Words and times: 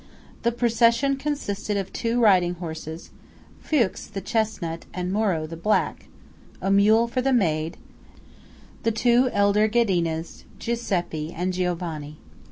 The 0.41 0.51
procession 0.51 1.15
consisted 1.15 1.77
of 1.77 1.93
two 1.93 2.19
riding 2.19 2.55
horses 2.55 3.11
(Fuchs, 3.59 4.07
the 4.07 4.19
chesnut, 4.19 4.87
and 4.95 5.13
Moro, 5.13 5.45
the 5.45 5.55
black), 5.55 6.07
a 6.59 6.71
mule 6.71 7.07
for 7.07 7.21
the 7.21 7.31
maid, 7.31 7.77
the 8.81 8.91
two 8.91 9.29
elder 9.31 9.67
Ghedinas, 9.67 10.43
Giuseppe, 10.57 11.31
and 11.31 11.53
Giovanni. 11.53 12.17